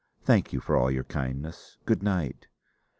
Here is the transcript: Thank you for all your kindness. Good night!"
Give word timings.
Thank 0.23 0.51
you 0.51 0.59
for 0.61 0.75
all 0.75 0.89
your 0.89 1.03
kindness. 1.03 1.77
Good 1.85 2.01
night!" 2.01 2.47